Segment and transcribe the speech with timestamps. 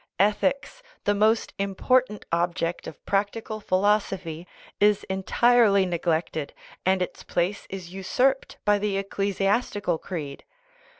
[0.17, 4.47] Ethics, the most important object of practical philosophy,
[4.79, 6.55] is entirely neglected,
[6.87, 10.43] and its place is usurped by the eccle siastical creed.